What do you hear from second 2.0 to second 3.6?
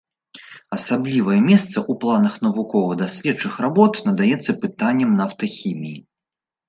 планах навукова-даследчых